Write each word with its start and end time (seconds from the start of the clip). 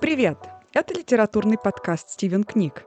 Привет! 0.00 0.38
Это 0.74 0.94
литературный 0.94 1.58
подкаст 1.58 2.10
«Стивен 2.10 2.44
Книг». 2.44 2.84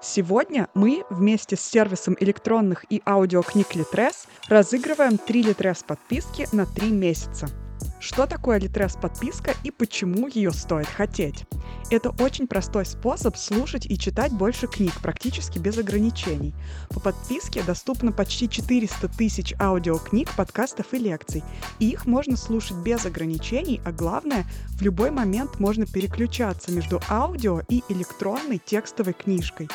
Сегодня 0.00 0.68
мы 0.72 1.04
вместе 1.10 1.56
с 1.56 1.60
сервисом 1.60 2.16
электронных 2.18 2.90
и 2.90 3.02
аудиокниг 3.04 3.74
Литрес 3.74 4.26
разыгрываем 4.48 5.18
три 5.18 5.42
Литрес 5.42 5.82
подписки 5.82 6.48
на 6.52 6.64
три 6.64 6.90
месяца– 6.90 7.48
что 8.04 8.26
такое 8.26 8.58
Литрес 8.58 8.96
подписка 9.00 9.54
и 9.64 9.70
почему 9.70 10.28
ее 10.28 10.52
стоит 10.52 10.86
хотеть? 10.86 11.46
Это 11.90 12.10
очень 12.22 12.46
простой 12.46 12.84
способ 12.84 13.34
слушать 13.36 13.86
и 13.86 13.98
читать 13.98 14.30
больше 14.30 14.66
книг 14.66 14.92
практически 15.02 15.58
без 15.58 15.78
ограничений. 15.78 16.54
По 16.90 17.00
подписке 17.00 17.62
доступно 17.62 18.12
почти 18.12 18.48
400 18.48 19.08
тысяч 19.08 19.54
аудиокниг, 19.58 20.30
подкастов 20.36 20.92
и 20.92 20.98
лекций. 20.98 21.42
И 21.78 21.88
их 21.88 22.04
можно 22.04 22.36
слушать 22.36 22.76
без 22.76 23.06
ограничений, 23.06 23.80
а 23.86 23.92
главное, 23.92 24.44
в 24.76 24.82
любой 24.82 25.10
момент 25.10 25.58
можно 25.58 25.86
переключаться 25.86 26.72
между 26.72 27.00
аудио 27.08 27.62
и 27.70 27.82
электронной 27.88 28.60
текстовой 28.62 29.14
книжкой. 29.14 29.70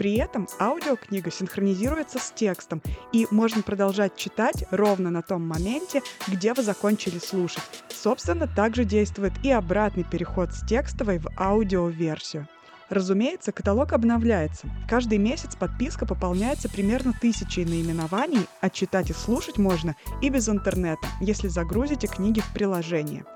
При 0.00 0.14
этом 0.14 0.48
аудиокнига 0.58 1.30
синхронизируется 1.30 2.18
с 2.18 2.32
текстом, 2.32 2.80
и 3.12 3.26
можно 3.30 3.60
продолжать 3.60 4.16
читать 4.16 4.64
ровно 4.70 5.10
на 5.10 5.20
том 5.20 5.46
моменте, 5.46 6.00
где 6.26 6.54
вы 6.54 6.62
закончили 6.62 7.18
слушать. 7.18 7.62
Собственно, 7.90 8.46
также 8.48 8.86
действует 8.86 9.34
и 9.44 9.50
обратный 9.50 10.04
переход 10.04 10.54
с 10.54 10.66
текстовой 10.66 11.18
в 11.18 11.28
аудиоверсию. 11.38 12.48
Разумеется, 12.88 13.52
каталог 13.52 13.92
обновляется. 13.92 14.70
Каждый 14.88 15.18
месяц 15.18 15.54
подписка 15.54 16.06
пополняется 16.06 16.70
примерно 16.70 17.12
тысячей 17.12 17.66
наименований, 17.66 18.46
а 18.62 18.70
читать 18.70 19.10
и 19.10 19.12
слушать 19.12 19.58
можно 19.58 19.96
и 20.22 20.30
без 20.30 20.48
интернета, 20.48 21.08
если 21.20 21.48
загрузите 21.48 22.06
книги 22.06 22.40
в 22.40 22.50
приложение. 22.54 23.26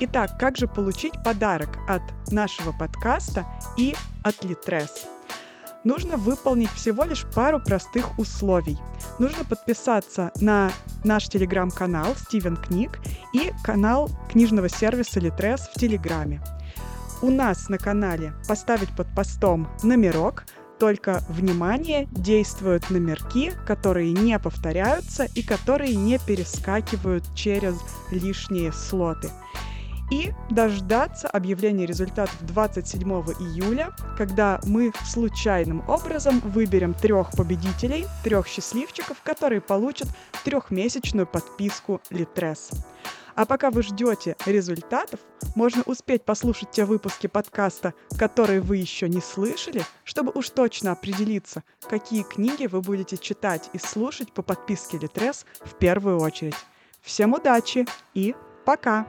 Итак, 0.00 0.38
как 0.40 0.56
же 0.56 0.66
получить 0.66 1.12
подарок 1.22 1.76
от 1.86 2.00
нашего 2.32 2.72
подкаста 2.72 3.44
и 3.76 3.94
от 4.24 4.42
Литрес? 4.44 5.06
Нужно 5.86 6.16
выполнить 6.16 6.70
всего 6.72 7.04
лишь 7.04 7.24
пару 7.34 7.60
простых 7.60 8.18
условий. 8.18 8.76
Нужно 9.18 9.44
подписаться 9.44 10.32
на 10.40 10.72
наш 11.04 11.28
телеграм-канал 11.28 12.14
Стивен 12.16 12.56
Книг 12.56 12.98
и 13.32 13.52
канал 13.64 14.10
книжного 14.30 14.68
сервиса 14.68 15.20
Литрес 15.20 15.60
в 15.60 15.78
Телеграме. 15.78 16.42
У 17.22 17.30
нас 17.30 17.68
на 17.68 17.78
канале 17.78 18.34
поставить 18.48 18.94
под 18.94 19.06
постом 19.14 19.68
номерок, 19.82 20.44
только, 20.78 21.22
внимание, 21.30 22.06
действуют 22.10 22.90
номерки, 22.90 23.52
которые 23.66 24.12
не 24.12 24.38
повторяются 24.38 25.24
и 25.34 25.42
которые 25.42 25.94
не 25.94 26.18
перескакивают 26.18 27.24
через 27.34 27.76
лишние 28.10 28.72
слоты 28.72 29.30
и 30.10 30.32
дождаться 30.50 31.28
объявления 31.28 31.86
результатов 31.86 32.36
27 32.42 33.02
июля, 33.40 33.94
когда 34.16 34.60
мы 34.64 34.92
случайным 35.04 35.82
образом 35.88 36.40
выберем 36.40 36.94
трех 36.94 37.32
победителей, 37.32 38.06
трех 38.22 38.46
счастливчиков, 38.46 39.20
которые 39.22 39.60
получат 39.60 40.08
трехмесячную 40.44 41.26
подписку 41.26 42.00
Литрес. 42.10 42.70
А 43.36 43.44
пока 43.44 43.70
вы 43.70 43.82
ждете 43.82 44.34
результатов, 44.46 45.20
можно 45.54 45.82
успеть 45.82 46.24
послушать 46.24 46.70
те 46.70 46.86
выпуски 46.86 47.26
подкаста, 47.26 47.92
которые 48.18 48.62
вы 48.62 48.78
еще 48.78 49.10
не 49.10 49.20
слышали, 49.20 49.84
чтобы 50.04 50.32
уж 50.34 50.48
точно 50.48 50.92
определиться, 50.92 51.62
какие 51.86 52.22
книги 52.22 52.66
вы 52.66 52.80
будете 52.80 53.18
читать 53.18 53.68
и 53.74 53.78
слушать 53.78 54.32
по 54.32 54.40
подписке 54.40 54.96
Литрес 54.96 55.44
в 55.60 55.74
первую 55.74 56.18
очередь. 56.18 56.56
Всем 57.02 57.34
удачи 57.34 57.86
и 58.14 58.34
пока! 58.64 59.06